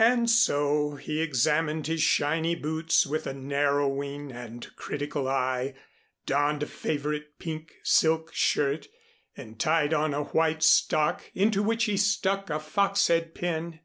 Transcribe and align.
And 0.00 0.28
so, 0.28 0.96
he 0.96 1.20
examined 1.20 1.86
his 1.86 2.02
shiny 2.02 2.56
boots 2.56 3.06
with 3.06 3.28
a 3.28 3.32
narrowing 3.32 4.32
and 4.32 4.66
critical 4.74 5.28
eye, 5.28 5.74
donned 6.26 6.64
a 6.64 6.66
favorite 6.66 7.38
pink 7.38 7.76
silk 7.84 8.34
shirt 8.34 8.88
and 9.36 9.56
tied 9.60 9.94
on 9.94 10.14
a 10.14 10.24
white 10.24 10.64
stock 10.64 11.30
into 11.32 11.62
which 11.62 11.84
he 11.84 11.96
stuck 11.96 12.50
a 12.50 12.58
fox 12.58 13.06
head 13.06 13.36
pin. 13.36 13.78